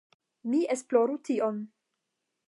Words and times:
mi 0.53 0.61
esploru 0.75 1.19
tion. 1.29 1.59